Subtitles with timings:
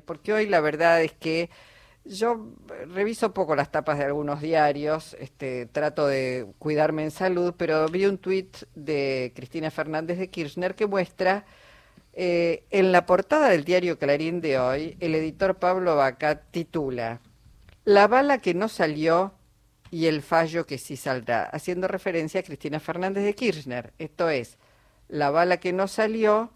[0.00, 1.50] Porque hoy la verdad es que
[2.04, 2.48] yo
[2.88, 8.06] reviso poco las tapas de algunos diarios, este, trato de cuidarme en salud, pero vi
[8.06, 11.44] un tuit de Cristina Fernández de Kirchner que muestra
[12.14, 17.20] eh, en la portada del diario Clarín de hoy, el editor Pablo Vaca titula
[17.84, 19.34] La bala que no salió
[19.90, 23.92] y el fallo que sí saldrá, haciendo referencia a Cristina Fernández de Kirchner.
[23.98, 24.58] Esto es,
[25.08, 26.50] la bala que no salió,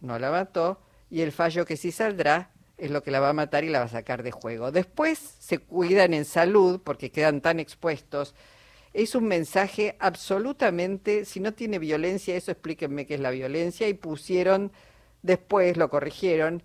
[0.00, 0.80] no la mató,
[1.10, 3.80] y el fallo que sí saldrá es lo que la va a matar y la
[3.80, 4.70] va a sacar de juego.
[4.70, 8.34] Después se cuidan en salud porque quedan tan expuestos.
[8.92, 13.94] Es un mensaje absolutamente, si no tiene violencia, eso explíquenme qué es la violencia, y
[13.94, 14.72] pusieron,
[15.22, 16.62] después lo corrigieron,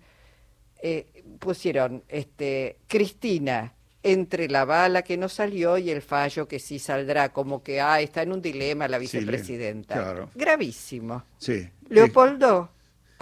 [0.82, 1.06] eh,
[1.38, 7.32] pusieron este, Cristina entre la bala que no salió y el fallo que sí saldrá,
[7.32, 10.28] como que ah, está en un dilema la vicepresidenta.
[10.34, 11.24] Gravísimo.
[11.38, 11.68] Sí.
[11.88, 12.70] Leopoldo.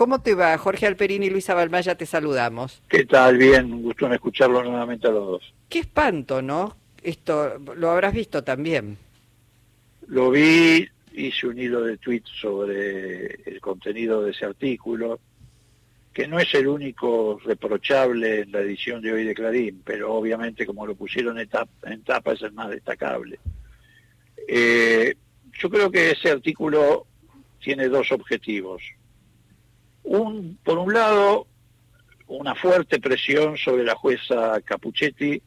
[0.00, 0.56] ¿Cómo te va?
[0.56, 2.80] Jorge Alperini y Luisa Balmaya te saludamos.
[2.88, 3.36] ¿Qué tal?
[3.36, 5.54] Bien, un gusto en escucharlo nuevamente a los dos.
[5.68, 6.74] Qué espanto, ¿no?
[7.02, 8.96] Esto lo habrás visto también.
[10.06, 15.20] Lo vi, hice un hilo de tweets sobre el contenido de ese artículo,
[16.14, 20.64] que no es el único reprochable en la edición de hoy de Clarín, pero obviamente
[20.64, 23.38] como lo pusieron en tapa, es el más destacable.
[24.48, 25.14] Eh,
[25.60, 27.06] yo creo que ese artículo
[27.58, 28.80] tiene dos objetivos
[30.04, 31.46] un, por un lado,
[32.28, 35.40] una fuerte presión sobre la jueza Capuchetti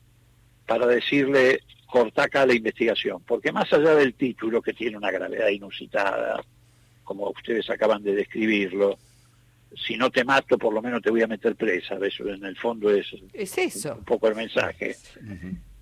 [0.65, 5.49] para decirle corta acá la investigación, porque más allá del título que tiene una gravedad
[5.49, 6.43] inusitada,
[7.03, 8.97] como ustedes acaban de describirlo,
[9.75, 12.57] si no te mato por lo menos te voy a meter presa, eso en el
[12.57, 13.95] fondo es, ¿Es eso?
[13.95, 14.95] un poco el mensaje.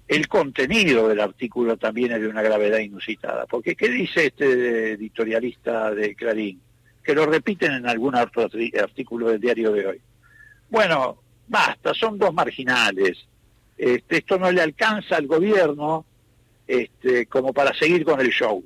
[0.07, 5.91] El contenido del artículo también es de una gravedad inusitada, porque ¿qué dice este editorialista
[5.91, 6.59] de Clarín?
[7.03, 10.01] Que lo repiten en algún artículo del diario de hoy.
[10.69, 13.17] Bueno, basta, son dos marginales.
[13.77, 16.05] Este, esto no le alcanza al gobierno
[16.67, 18.63] este, como para seguir con el show.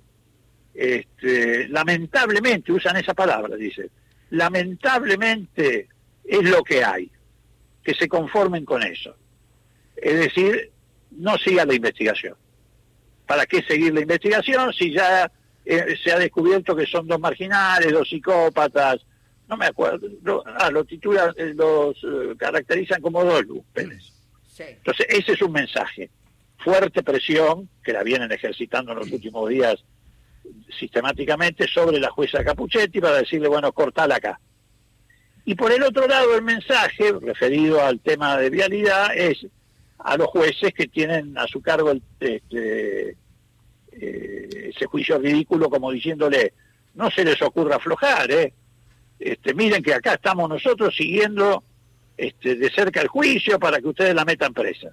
[0.73, 3.89] Este, lamentablemente, usan esa palabra, dice,
[4.29, 5.87] lamentablemente
[6.23, 7.09] es lo que hay,
[7.83, 9.15] que se conformen con eso.
[9.95, 10.71] Es decir,
[11.11, 12.35] no siga la investigación.
[13.25, 15.31] ¿Para qué seguir la investigación si ya
[15.65, 19.05] eh, se ha descubierto que son dos marginales, dos psicópatas,
[19.47, 20.07] no me acuerdo,
[20.45, 23.43] ah, los titulan, eh, los eh, caracterizan como dos
[23.73, 24.11] Pérez.
[24.57, 26.09] Entonces, ese es un mensaje.
[26.57, 29.83] Fuerte presión, que la vienen ejercitando en los últimos días
[30.79, 34.39] sistemáticamente, sobre la jueza Capuchetti para decirle, bueno, cortala acá.
[35.43, 39.45] Y por el otro lado, el mensaje referido al tema de vialidad es
[39.99, 43.15] a los jueces que tienen a su cargo el, este,
[43.99, 46.53] eh, ese juicio ridículo como diciéndole,
[46.95, 48.53] no se les ocurra aflojar, ¿eh?
[49.19, 51.63] Este, miren que acá estamos nosotros siguiendo
[52.17, 54.89] este, de cerca el juicio para que ustedes la metan presa.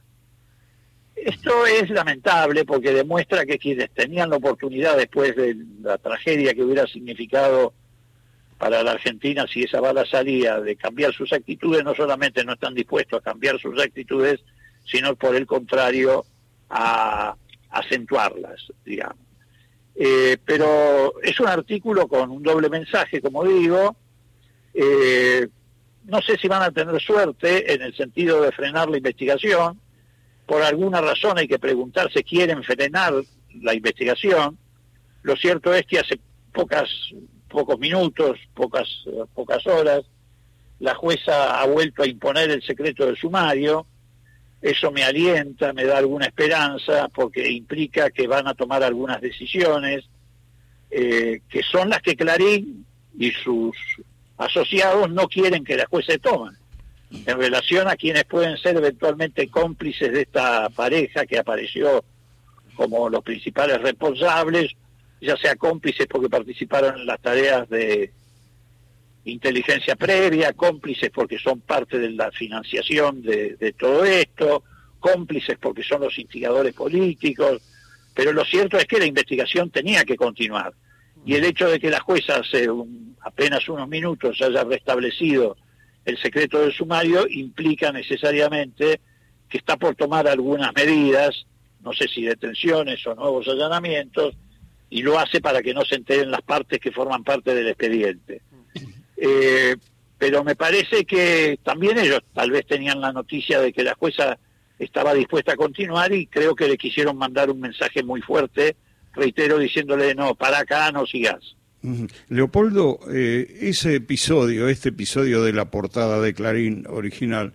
[1.15, 6.63] Esto es lamentable porque demuestra que quienes tenían la oportunidad después de la tragedia que
[6.63, 7.75] hubiera significado
[8.59, 12.75] para la Argentina si esa bala salía de cambiar sus actitudes, no solamente no están
[12.75, 14.41] dispuestos a cambiar sus actitudes,
[14.85, 16.25] sino por el contrario
[16.71, 17.37] a
[17.73, 19.25] acentuarlas, digamos.
[19.95, 23.97] Eh, pero es un artículo con un doble mensaje, como digo.
[24.75, 25.49] Eh,
[26.05, 29.81] no sé si van a tener suerte en el sentido de frenar la investigación.
[30.47, 33.15] Por alguna razón hay que preguntarse, ¿quieren frenar
[33.61, 34.59] la investigación?
[35.23, 36.19] Lo cierto es que hace
[36.53, 36.89] pocas,
[37.49, 38.89] pocos minutos, pocas,
[39.35, 40.03] pocas horas,
[40.81, 43.87] la jueza ha vuelto a imponer el secreto del sumario
[44.63, 50.05] eso me alienta, me da alguna esperanza, porque implica que van a tomar algunas decisiones,
[50.91, 52.87] eh, que son las que Clarín
[53.19, 53.77] y sus
[54.39, 56.57] asociados no quieren que la jueza tomen,
[57.11, 62.05] en relación a quienes pueden ser eventualmente cómplices de esta pareja que apareció
[62.77, 64.73] como los principales responsables,
[65.21, 68.13] ya sea cómplices porque participaron en las tareas de
[69.25, 74.65] inteligencia previa, cómplices porque son parte de la financiación de, todo esto,
[74.99, 77.63] cómplices porque son los instigadores políticos,
[78.15, 80.73] pero lo cierto es que la investigación tenía que continuar.
[81.25, 82.67] Y el hecho de que la jueza hace
[83.21, 85.57] apenas unos minutos haya restablecido
[86.05, 89.01] el secreto del sumario implica necesariamente
[89.49, 91.47] que está por tomar algunas medidas,
[91.81, 94.35] no sé si detenciones o nuevos allanamientos,
[94.91, 98.43] y lo hace para que no se enteren las partes que forman parte del expediente.
[99.25, 99.77] Eh,
[100.19, 104.37] pero me parece que también ellos tal vez tenían la noticia de que la jueza
[104.81, 108.75] estaba dispuesta a continuar y creo que le quisieron mandar un mensaje muy fuerte,
[109.13, 111.57] reitero, diciéndole, no, para acá no sigas.
[112.29, 117.53] Leopoldo, eh, ese episodio, este episodio de la portada de Clarín original,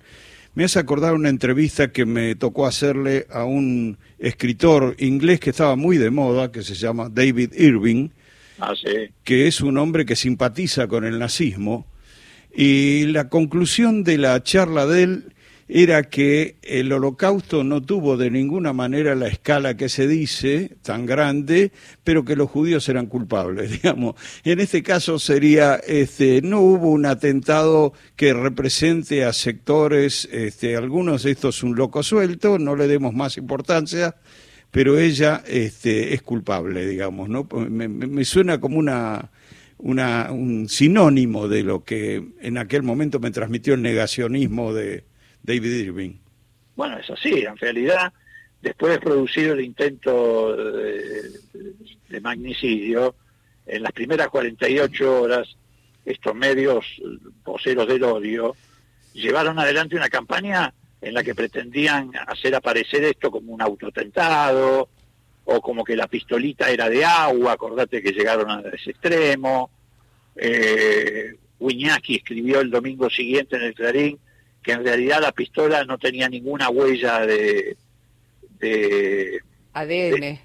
[0.55, 5.75] me hace acordar una entrevista que me tocó hacerle a un escritor inglés que estaba
[5.75, 8.09] muy de moda, que se llama David Irving,
[8.59, 8.73] ah,
[9.23, 11.85] que es un hombre que simpatiza con el nazismo,
[12.53, 15.33] y la conclusión de la charla de él
[15.69, 21.05] era que el holocausto no tuvo de ninguna manera la escala que se dice, tan
[21.05, 21.71] grande,
[22.03, 24.15] pero que los judíos eran culpables, digamos.
[24.43, 31.23] En este caso sería, este, no hubo un atentado que represente a sectores, este, algunos
[31.23, 34.15] de estos un loco suelto, no le demos más importancia,
[34.71, 37.47] pero ella este, es culpable, digamos, ¿no?
[37.51, 39.29] Me, me suena como una,
[39.77, 45.03] una, un sinónimo de lo que en aquel momento me transmitió el negacionismo de,
[45.47, 46.13] David Irving.
[46.75, 48.11] Bueno, es así, en realidad,
[48.61, 53.15] después de producido el intento de, magnicidio,
[53.65, 55.47] en las primeras 48 horas,
[56.05, 56.85] estos medios
[57.43, 58.55] voceros del odio
[59.13, 64.89] llevaron adelante una campaña en la que pretendían hacer aparecer esto como un autotentado,
[65.45, 69.69] o como que la pistolita era de agua, acordate que llegaron a ese extremo.
[70.35, 71.35] Eh,
[72.15, 74.19] escribió el domingo siguiente en el Clarín
[74.61, 77.77] que en realidad la pistola no tenía ninguna huella de,
[78.59, 79.41] de
[79.73, 80.39] ADN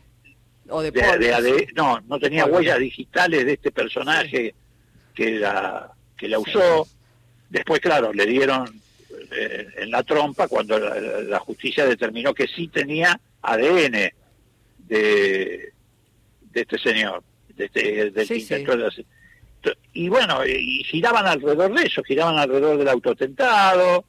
[0.68, 4.54] o de, no no tenía huellas digitales de este personaje
[5.14, 6.86] que la que la usó.
[7.50, 8.80] después claro le dieron
[9.30, 14.12] en la trompa cuando la, justicia determinó que sí tenía ADN
[14.78, 15.72] de,
[16.50, 19.06] de este señor de este, del
[19.92, 24.04] y bueno y giraban alrededor de eso giraban alrededor del autotentado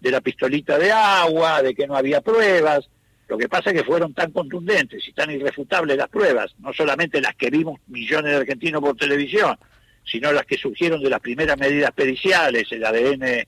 [0.00, 2.88] de la pistolita de agua, de que no había pruebas.
[3.26, 7.20] Lo que pasa es que fueron tan contundentes y tan irrefutables las pruebas, no solamente
[7.20, 9.58] las que vimos millones de argentinos por televisión,
[10.04, 13.46] sino las que surgieron de las primeras medidas periciales, el ADN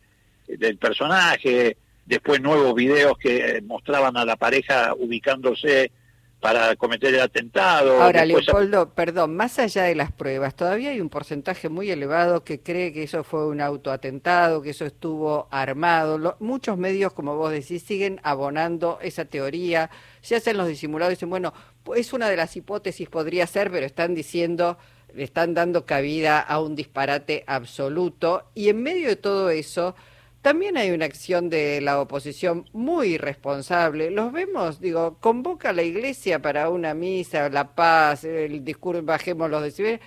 [0.59, 1.77] del personaje,
[2.07, 5.93] después nuevos videos que mostraban a la pareja ubicándose
[6.41, 8.03] para cometer el atentado.
[8.03, 12.61] Ahora, Leopoldo, perdón, más allá de las pruebas, todavía hay un porcentaje muy elevado que
[12.61, 16.37] cree que eso fue un autoatentado, que eso estuvo armado.
[16.41, 19.91] muchos medios, como vos decís, siguen abonando esa teoría.
[20.23, 21.53] Se hacen los disimulados y dicen, bueno,
[21.95, 24.79] es una de las hipótesis, podría ser, pero están diciendo,
[25.15, 28.45] le están dando cabida a un disparate absoluto.
[28.55, 29.95] Y en medio de todo eso
[30.43, 34.11] también hay una acción de la oposición muy irresponsable.
[34.11, 39.51] Los vemos, digo, convoca a la iglesia para una misa, la paz, el discurso, bajemos
[39.51, 40.01] los decibeles,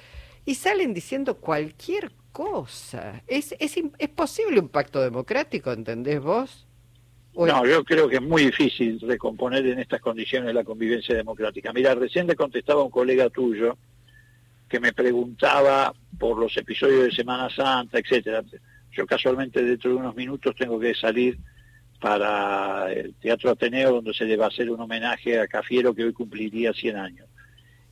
[0.45, 3.21] y salen diciendo cualquier cosa.
[3.27, 6.65] ¿Es, es, es posible un pacto democrático, entendés vos?
[7.35, 11.73] No, yo creo que es muy difícil recomponer en estas condiciones la convivencia democrática.
[11.73, 13.77] Mira, recién le contestaba un colega tuyo
[14.67, 18.43] que me preguntaba por los episodios de Semana Santa, etcétera
[18.95, 21.37] yo casualmente dentro de unos minutos tengo que salir
[21.99, 26.03] para el Teatro Ateneo donde se le va a hacer un homenaje a Cafiero que
[26.03, 27.27] hoy cumpliría 100 años.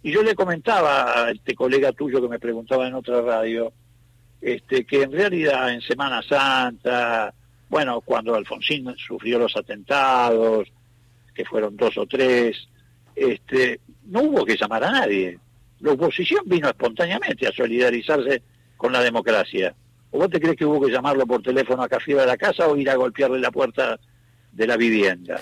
[0.03, 3.71] Y yo le comentaba a este colega tuyo que me preguntaba en otra radio,
[4.42, 7.33] este, que en realidad en Semana Santa,
[7.69, 10.68] bueno, cuando Alfonsín sufrió los atentados,
[11.33, 12.68] que fueron dos o tres,
[13.15, 15.39] este, no hubo que llamar a nadie.
[15.80, 18.42] La oposición vino espontáneamente a solidarizarse
[18.75, 19.74] con la democracia.
[20.12, 22.68] ¿O vos te crees que hubo que llamarlo por teléfono a Cafiero de la casa
[22.68, 23.98] o ir a golpearle la puerta
[24.52, 25.40] de la vivienda?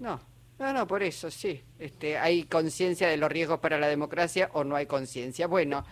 [0.00, 0.18] No,
[0.58, 1.62] no, no, por eso, sí.
[1.78, 5.46] Este, ¿Hay conciencia de los riesgos para la democracia o no hay conciencia?
[5.46, 5.84] Bueno,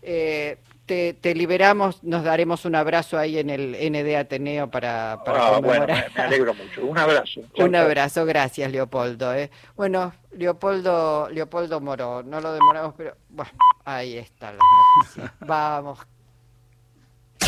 [0.00, 5.60] eh, te, liberamos, nos daremos un abrazo ahí en el ND Ateneo para, para ah,
[5.60, 6.86] Bueno, me, alegro mucho.
[6.86, 7.42] Un abrazo.
[7.58, 9.34] un abrazo, gracias Leopoldo.
[9.34, 9.50] ¿eh?
[9.76, 13.50] Bueno, Leopoldo, Leopoldo Moro, no lo demoramos, pero bueno,
[13.84, 15.34] ahí está la noticia.
[15.40, 15.98] Vamos